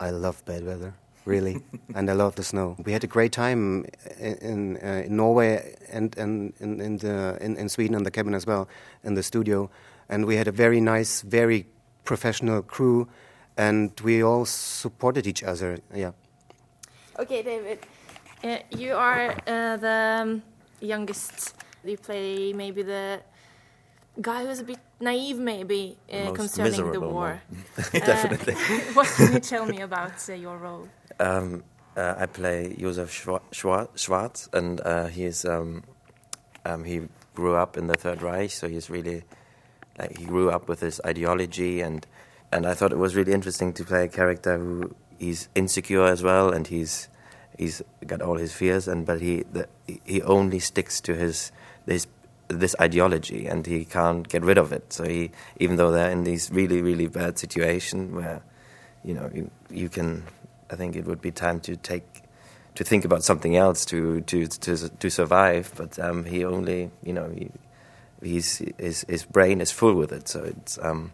[0.00, 1.62] I love bad weather, really,
[1.94, 2.76] and I love the snow.
[2.84, 3.86] We had a great time
[4.18, 8.10] in in, uh, in Norway and and in, in the in, in Sweden on the
[8.10, 8.66] cabin as well,
[9.04, 9.70] in the studio,
[10.08, 11.66] and we had a very nice, very
[12.04, 13.08] professional crew,
[13.56, 15.78] and we all supported each other.
[15.94, 16.12] Yeah.
[17.18, 17.78] Okay, David,
[18.42, 20.42] uh, you are uh, the um,
[20.80, 21.54] youngest.
[21.84, 23.20] You play maybe the
[24.20, 27.40] guy who's a bit naive, maybe uh, concerning the war.
[27.92, 28.54] Definitely.
[28.94, 30.88] what can you tell me about your role?
[31.20, 31.62] Um,
[31.96, 33.10] I play Josef
[33.52, 35.84] Schwarz, and he's um,
[36.64, 37.02] um, he
[37.34, 39.24] grew up in the Third Reich, so he's really
[39.98, 42.06] like he grew up with this ideology and
[42.52, 46.22] and I thought it was really interesting to play a character who he's insecure as
[46.22, 47.08] well and he's
[47.58, 49.68] he's got all his fears and but he the,
[50.04, 51.52] he only sticks to his
[51.86, 52.06] this
[52.48, 54.92] this ideology and he can't get rid of it.
[54.92, 58.42] So he even though they're in these really really bad situation where
[59.02, 60.24] you know you, you can
[60.70, 62.22] I think it would be time to take
[62.74, 67.12] to think about something else to to to to survive but um, he only you
[67.12, 67.50] know he,
[68.24, 70.28] he's his his brain is full with it.
[70.28, 71.12] So it's um,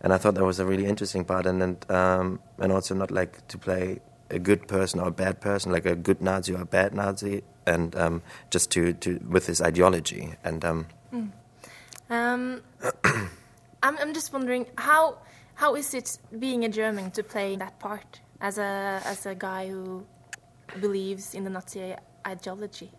[0.00, 3.10] and I thought that was a really interesting part, and and um, and also not
[3.10, 6.62] like to play a good person or a bad person, like a good Nazi or
[6.62, 10.64] a bad Nazi, and um, just to to with his ideology and.
[10.64, 11.30] Um, mm.
[12.10, 12.62] um
[13.82, 15.18] I'm I'm just wondering how
[15.54, 19.68] how is it being a German to play that part as a as a guy
[19.68, 20.04] who
[20.80, 21.94] believes in the Nazi
[22.26, 22.90] ideology.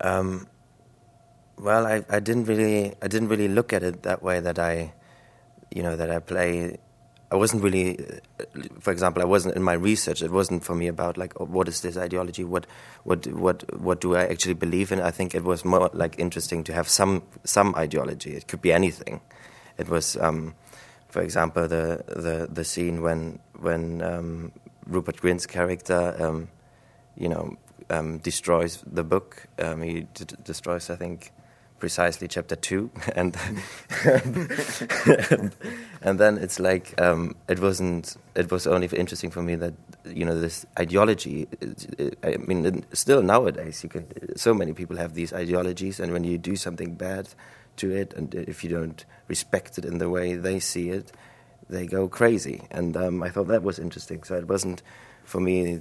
[0.00, 0.46] Um,
[1.58, 4.40] well, I, I didn't really I didn't really look at it that way.
[4.40, 4.92] That I,
[5.70, 6.78] you know, that I play.
[7.30, 7.98] I wasn't really,
[8.80, 10.20] for example, I wasn't in my research.
[10.20, 12.44] It wasn't for me about like oh, what is this ideology?
[12.44, 12.66] What
[13.04, 15.00] what what what do I actually believe in?
[15.00, 18.34] I think it was more like interesting to have some some ideology.
[18.34, 19.20] It could be anything.
[19.78, 20.54] It was, um,
[21.08, 24.52] for example, the the the scene when when um,
[24.86, 26.48] Rupert Grint's character, um,
[27.16, 27.56] you know,
[27.90, 29.46] um, destroys the book.
[29.58, 31.32] Um, he d- destroys, I think,
[31.82, 33.36] precisely chapter two, and
[34.04, 35.52] and,
[36.00, 38.16] and then it's like um, it wasn't.
[38.36, 41.48] It was only interesting for me that you know this ideology.
[42.22, 44.04] I mean, still nowadays, you can.
[44.36, 47.30] So many people have these ideologies, and when you do something bad
[47.78, 51.10] to it, and if you don't respect it in the way they see it,
[51.68, 52.62] they go crazy.
[52.70, 54.22] And um, I thought that was interesting.
[54.22, 54.82] So it wasn't
[55.24, 55.80] for me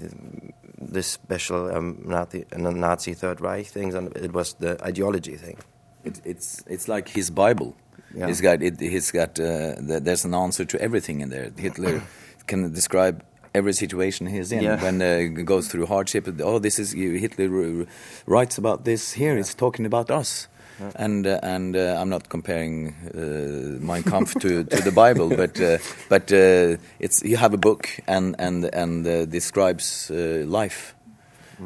[0.79, 5.59] this special um, Nazi, Nazi Third Reich things, and it was the ideology thing.
[6.03, 7.75] It, it's it's like his Bible.
[8.15, 8.27] Yeah.
[8.27, 11.51] He's got it, he's got uh, the, there's an answer to everything in there.
[11.57, 12.01] Hitler
[12.47, 14.81] can describe every situation he's in Yeah.
[14.81, 16.27] when uh, goes through hardship.
[16.41, 17.85] Oh, this is Hitler
[18.25, 19.37] writes about this here.
[19.37, 20.47] He's talking about us.
[20.79, 20.91] Yeah.
[20.95, 25.59] And uh, and uh, I'm not comparing uh, Mein Kampf to, to the Bible, but
[25.61, 25.77] uh,
[26.09, 30.95] but uh, it's you have a book and and and uh, describes uh, life,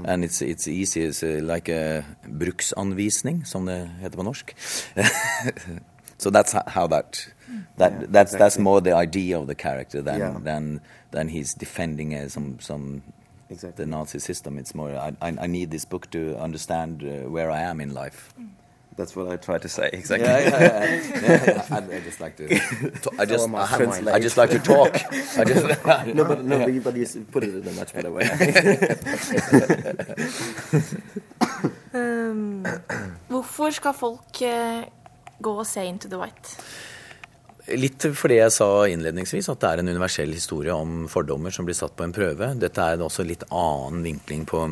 [0.04, 1.02] and it's it's easy.
[1.08, 4.56] It's uh, like a bruksanvisning, som det heter på norsk.
[6.18, 7.28] so that's ho- how that
[7.78, 8.64] that Yeah, that's that's exactly.
[8.64, 10.40] more the idea of the character than Yeah.
[10.44, 10.80] than
[11.12, 13.02] than he's defending uh, some some
[13.76, 14.58] the Nazi system.
[14.58, 17.94] It's more I, I I need this book to understand uh, where I am in
[17.94, 18.34] life.
[18.98, 20.28] That's what I try to say exactly.
[20.28, 20.86] Yeah, yeah, yeah.
[21.22, 21.76] Yeah, yeah.
[21.76, 22.48] I, I just like to.
[23.04, 23.50] to I just.
[23.50, 23.66] I.
[23.66, 24.16] have Translate.
[24.16, 24.96] I just like to talk.
[25.38, 25.66] I just.
[26.16, 28.26] no, but no, but you, but you put it in a much better way.
[31.96, 32.66] Um,
[33.30, 34.84] hvorfor skal folk eh,
[35.40, 36.58] gå og se Into the White?
[37.80, 41.78] Litt fordi jeg sa innledningsvis at det er en universell historie om fordommer som blir
[41.78, 42.52] satt på en prøve.
[42.62, 44.68] Dette er også en litt annen vinkling på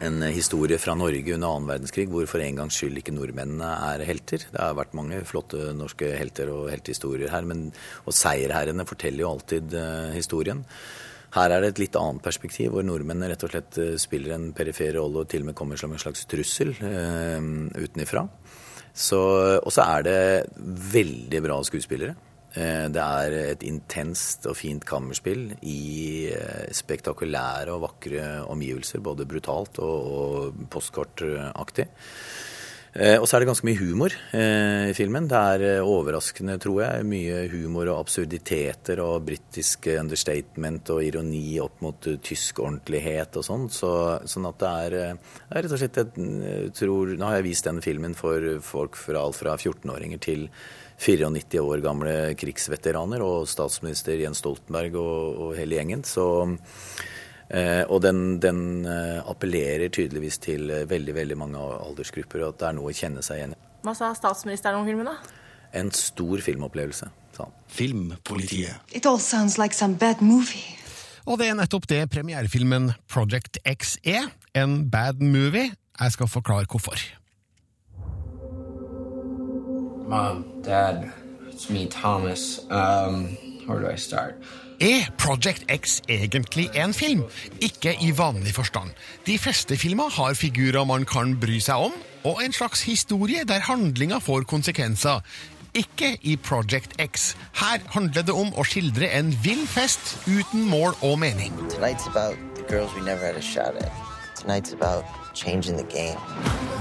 [0.00, 4.04] en historie fra Norge under annen verdenskrig, hvor for en gangs skyld ikke nordmennene er
[4.08, 4.46] helter.
[4.48, 7.68] Det har vært mange flotte norske helter og heltehistorier her, men,
[8.06, 10.64] og seierherrene forteller jo alltid eh, historien.
[11.32, 14.50] Her er det et litt annet perspektiv, hvor nordmennene rett og slett eh, spiller en
[14.56, 17.38] perifer rolle og til og med kommer som en slags trussel eh,
[17.76, 18.26] utenifra.
[18.92, 19.20] Så,
[19.60, 20.18] og så er det
[20.92, 22.16] veldig bra skuespillere.
[22.54, 29.00] Eh, Det er et intenst og fint kammerspill i eh, spektakulære og vakre omgivelser.
[29.00, 31.88] Både brutalt og, postkortaktig.
[32.92, 35.24] Eh, Og så er det ganske mye humor eh, i filmen.
[35.30, 41.56] Det er eh, overraskende, tror jeg, mye humor og absurditeter og britisk understatement og ironi
[41.64, 43.64] opp mot tysk ordentlighet og sånn.
[43.72, 43.92] Så,
[44.28, 44.98] sånn at det er,
[45.48, 49.24] er rett og slett jeg tror, Nå har jeg vist denne filmen for folk fra
[49.24, 50.46] alt fra 14-åringer til
[51.02, 56.04] 94 år gamle krigsveteraner og statsminister Jens Stoltenberg og, og hele gjengen.
[56.06, 56.26] Så
[57.88, 62.68] og den, den eh, appellerer tydeligvis til eh, veldig veldig mange aldersgrupper, og at det
[62.70, 63.58] er noe å kjenne seg igjen i.
[63.84, 65.18] Hva sa statsministeren om filmen, da?
[65.76, 67.52] En stor filmopplevelse, sa han.
[67.72, 68.94] Filmpolitiet.
[68.96, 70.78] It all sounds like some bad movie.
[71.28, 74.32] Og det er nettopp det premierefilmen Project X er.
[74.56, 75.70] En bad movie.
[76.00, 76.96] Jeg skal forklare hvorfor.
[80.08, 81.10] Mom, Dad,
[81.48, 82.60] it's me, Thomas.
[82.70, 83.36] Um,
[83.66, 84.34] where do I start?
[84.82, 87.22] Er Project X egentlig en film?
[87.60, 88.90] Ikke i vanlig forstand.
[89.26, 91.94] De fleste filmer har figurer man kan bry seg om,
[92.26, 95.22] og en slags historie der handlinga får konsekvenser.
[95.74, 97.36] Ikke i Project X.
[97.62, 101.54] Her handler det om å skildre en vill fest uten mål og mening.
[101.70, 103.92] Tonight's about the girls we never had a shot at.
[104.34, 105.21] Tonight's about.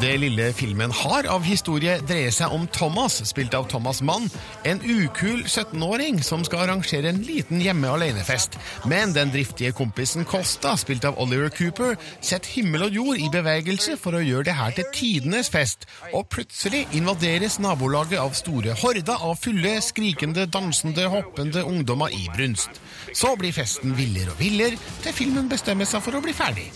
[0.02, 4.26] Det lille filmen har av historie dreier seg om Thomas, spilt av Thomas Mann,
[4.68, 8.58] en ukul 17-åring som skal arrangere en liten hjemme-alene-fest.
[8.90, 13.96] Men den driftige kompisen Costa, spilt av Oliver Cooper, setter himmel og jord i bevegelse
[14.02, 15.86] for å gjøre det her til tidenes fest.
[16.12, 22.82] Og plutselig invaderes nabolaget av store horder av fulle, skrikende, dansende, hoppende ungdommer i brunst.
[23.14, 26.72] Så blir festen villere og villere, til filmen bestemmer seg for å bli ferdig.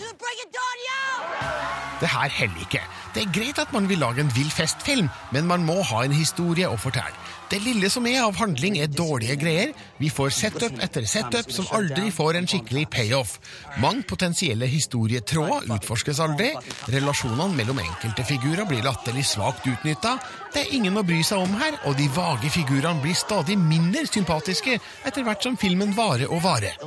[1.99, 2.81] Det her heller ikke.
[3.15, 6.15] Det er greit at man vil lage en vill festfilm, men man må ha en
[6.15, 7.15] historie å fortelle.
[7.49, 9.73] Det lille som er av handling, er dårlige greier.
[9.99, 13.35] Vi får setup etter setup som aldri får en skikkelig payoff.
[13.83, 16.49] Mange potensielle historietråder utforskes aldri.
[16.89, 20.15] Relasjonene mellom enkelte figurer blir latterlig svakt utnytta.
[20.55, 24.05] Det er ingen å bry seg om her, og de vage figurene blir stadig mindre
[24.07, 26.79] sympatiske etter hvert som filmen varer og varer.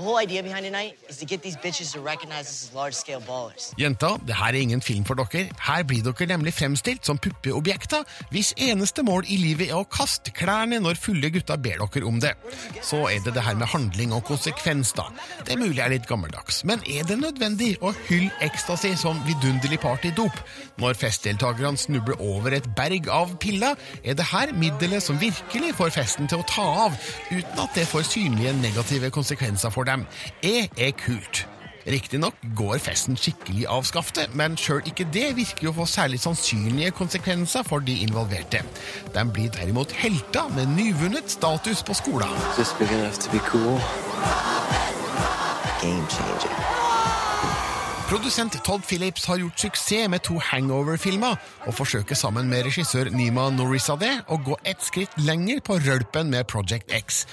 [3.78, 5.46] Jenta, det her er ingen film for dere.
[5.68, 10.32] Her blir dere nemlig fremstilt som puppeobjekter, hvis eneste mål i livet er å kaste
[10.48, 12.32] klærne når fulle gutter ber dere om det.
[12.84, 15.08] Så er det det her med handling og konsekvens, da.
[15.44, 19.20] Det er mulig jeg er litt gammeldags, men er det nødvendig å hylle ecstasy som
[19.26, 20.40] vidunderlig partydop?
[20.80, 25.94] Når festdeltakerne snubler over et berg av piller, er det her middelet som virkelig får
[25.98, 26.96] festen til å ta av,
[27.28, 30.08] uten at det får synlige negative konsekvenser for dem.
[30.40, 31.44] E er kult.
[31.88, 36.92] Riktignok går festen skikkelig av skaftet, men sjøl ikke det virker å få særlig sannsynlige
[36.98, 38.60] konsekvenser for de involverte.
[39.14, 42.28] De blir derimot helter med nyvunnet status på skolen.
[43.48, 43.80] Cool.
[48.08, 53.50] Produsent Todd Phillips har gjort suksess med to hangover-filmer, og forsøker sammen med regissør Nima
[53.52, 57.26] Norizadeh å gå ett skritt lenger på rølpen med Project X.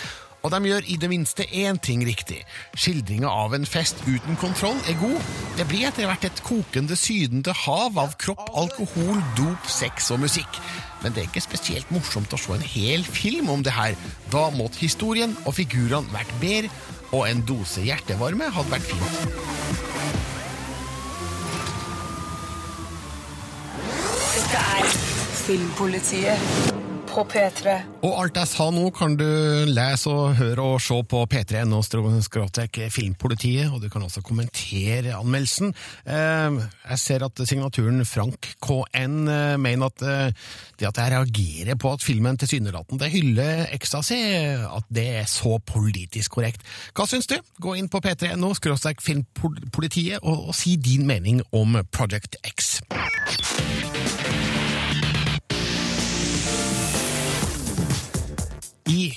[0.45, 2.43] Og de gjør i det minste én ting riktig.
[2.77, 5.31] Skildringa av en fest uten kontroll er god.
[5.57, 10.59] Det blir etter hvert et kokende, sydende hav av kropp, alkohol, dop, sex og musikk.
[11.01, 13.97] Men det er ikke spesielt morsomt å se en hel film om det her.
[14.29, 16.69] Da måtte historien og figurene vært bedre,
[17.09, 19.19] og en dose hjertevarme hadde vært fint.
[24.35, 24.97] Dette er
[25.45, 26.74] Filmpolitiet
[27.15, 27.73] på P3.
[28.03, 29.25] Og alt jeg sa nå kan du
[29.69, 35.71] lese og høre og se på p3.no skråtek Filmpolitiet, og du kan også kommentere anmeldelsen.
[36.03, 40.49] Eh, Jeg ser at signaturen Frank KN eh, mener at eh,
[40.79, 44.19] det at jeg reagerer på at filmen tilsynelatende hyller ecstasy,
[44.67, 46.65] at det er så politisk korrekt.
[46.95, 47.37] Hva syns du?
[47.63, 52.81] Gå inn på p3.no skråtek Filmpolitiet og si din mening om Project X.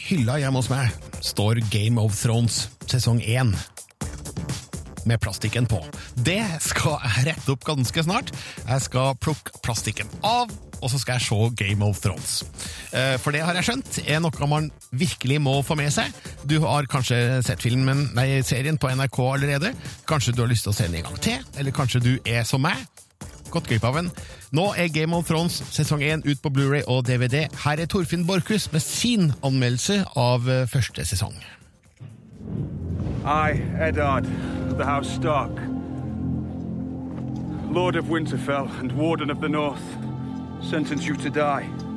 [0.08, 0.94] hylla hjemme hos meg
[1.24, 3.52] står Game of Thrones sesong 1
[5.08, 5.78] med plastikken på.
[6.20, 8.32] Det skal jeg rette opp ganske snart.
[8.66, 10.50] Jeg skal plukke plastikken av,
[10.82, 12.42] og så skal jeg se Game of Thrones.
[12.92, 16.12] Eh, For det har jeg skjønt er noe man virkelig må få med seg.
[16.44, 19.72] Du har kanskje sett filmen, nei, serien på NRK allerede.
[20.08, 22.44] Kanskje du har lyst til å se den en gang til, eller kanskje du er
[22.48, 22.84] som meg.
[23.50, 24.10] Gått glipp av den.
[24.52, 27.46] Nå er Game of Thrones sesong 1 ut på Blu-ray og DVD.
[27.64, 31.36] Her er Torfinn Borchhus med sin anmeldelse av eh, første sesong.
[33.24, 34.24] I, Eddard,
[34.78, 35.52] the House Stark,
[37.70, 39.84] Lord of Winterfell and Warden of the North,
[40.62, 41.87] sentence you to die.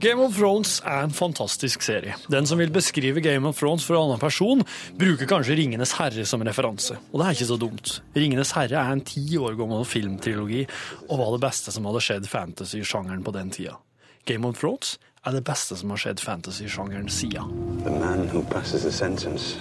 [0.00, 2.14] Game of Thrones er en fantastisk serie.
[2.32, 4.62] Den som vil beskrive Game of Thrones for en annen person,
[4.96, 6.96] bruker kanskje Ringenes herre som referanse.
[7.12, 7.92] Og det er ikke så dumt.
[8.16, 10.62] Ringenes herre er en ti år gammel filmtrilogi,
[11.10, 13.76] og var det beste som hadde skjedd fantasy-sjangeren på den tida.
[14.24, 14.94] Game of Thrones
[15.28, 17.52] er det beste som har skjedd fantasy-sjangeren siden.
[17.84, 19.58] The man who passes the sentence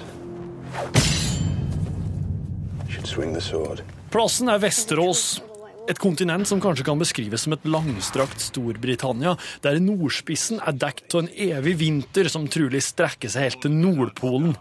[2.88, 3.84] should swing the sword.
[4.16, 5.42] Plassen er Vesterås,
[5.90, 9.36] et kontinent som kanskje kan beskrives som et langstrakt Storbritannia,
[9.66, 14.54] der nordspissen er dekt av en evig vinter som trolig strekker seg helt til Nordpolen.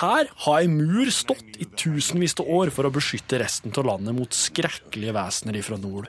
[0.00, 4.16] Her har ei mur stått i tusenvis av år for å beskytte resten av landet
[4.16, 6.08] mot skrekkelige vesener ifra nord.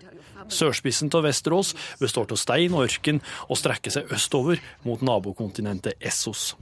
[0.51, 6.53] Sørspissen av Vesterås består av stein og ørken og strekker seg østover mot nabokontinentet Essos.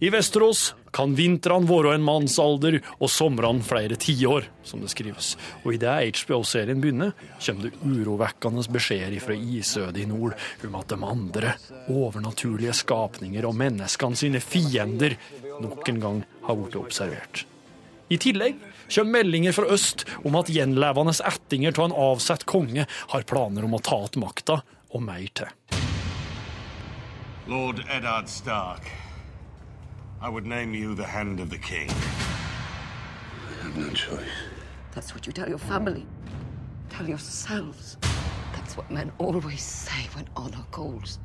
[0.00, 5.32] I Vesterås kan vintrene være en manns alder og somrene flere tiår, som det skrives.
[5.64, 10.36] Og idet HBO-serien begynner, kommer det urovekkende beskjeder fra isødet i nord
[10.68, 11.54] om at de andre,
[11.90, 15.18] overnaturlige skapninger og menneskene sine fiender
[15.58, 17.42] nok en gang har blitt observert.
[18.08, 23.26] I tillegg kommer meldinger fra øst om at gjenlevende ættinger av en avsatt konge har
[23.28, 24.62] planer om å ta igjen makta,
[24.94, 25.50] og mer til.
[27.48, 28.86] Lord Eddard Stark,
[30.20, 31.88] I would name you the Hand of the King.
[31.90, 34.28] I have no choice.
[34.92, 36.06] That's what you tell your family.
[36.90, 37.96] Tell yourselves.
[38.52, 41.20] That's what men always say when honor calls.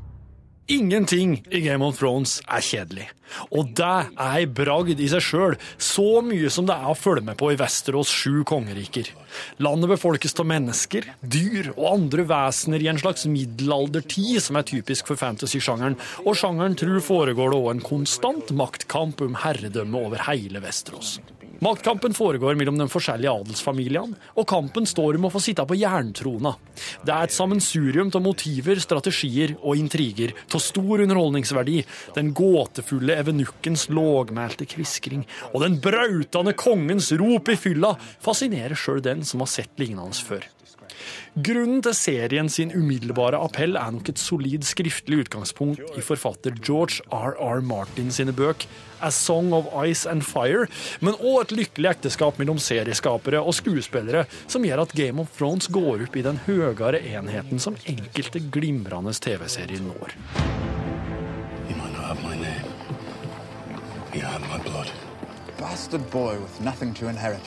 [0.68, 3.10] Ingenting i Game of Thrones er kjedelig.
[3.52, 7.26] Og det er ei bragd i seg sjøl, så mye som det er å følge
[7.28, 9.10] med på i Vesterås sju kongeriker.
[9.60, 15.12] Landet befolkes av mennesker, dyr og andre vesener i en slags middelaldertid som er typisk
[15.12, 20.64] for fantasy-sjangeren, og sjangeren tror foregår det òg en konstant maktkamp om herredømme over hele
[20.64, 21.18] Vesterås.
[21.64, 26.52] Maktkampen foregår mellom de forskjellige adelsfamiliene, og kampen står om å få sitte på jerntrona.
[27.06, 31.78] Det er et sammensurium av motiver, strategier og intriger av stor underholdningsverdi.
[32.18, 37.94] Den gåtefulle evenukkens lågmælte kviskring og den brautende kongens rop i fylla
[38.24, 40.44] fascinerer sjøl den som har sett lignende før.
[41.34, 47.02] Grunnen til serien sin umiddelbare appell er nok et solid skriftlig utgangspunkt i forfatter George
[47.10, 47.62] R.R.
[47.66, 48.68] Martin sine bøk
[49.04, 50.68] A Song of Ice and Fire,
[51.04, 55.68] men òg et lykkelig ekteskap mellom serieskapere og skuespillere som gjør at Game of Thrones
[55.68, 60.16] går opp i den høyere enheten som enkelte glimrende TV-serier når.
[61.70, 62.70] You might not have my name.
[64.14, 64.92] You have my blood.
[65.58, 67.42] Bastard boy with nothing to inherit.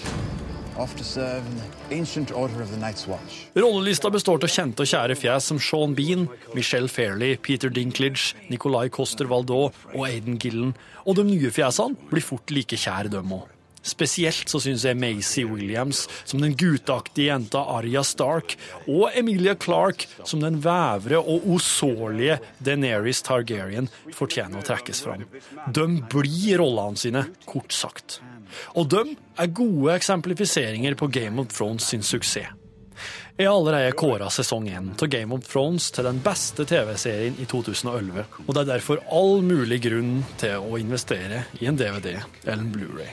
[3.57, 8.91] Rollelista består av kjente og kjære fjes som Sean Bean, Michelle Fairley, Peter Dinklage, Nicolai
[8.93, 10.77] Coster Waldau og Aiden Gillen.
[11.07, 13.56] Og de nye fjesene blir fort like kjære, dem òg.
[13.87, 18.57] Spesielt så syns jeg Macy Williams som den gutaktige jenta Arya Stark,
[18.87, 25.27] og Emilia Clarke som den vævre og osårlige Deneris Targaryen fortjener å trekkes fram.
[25.71, 28.21] De blir rollene sine, kort sagt.
[28.79, 32.55] Og de er gode eksemplifiseringer på Game of Thrones sin suksess.
[33.37, 37.45] Jeg har allerede kåra sesong én av Game of Thrones til den beste TV-serien i
[37.45, 42.63] 2011, og det er derfor all mulig grunn til å investere i en DVD eller
[42.63, 43.13] en Blu-ray.